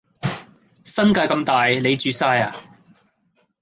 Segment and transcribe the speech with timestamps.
[0.83, 2.55] 新界咁大你住曬呀！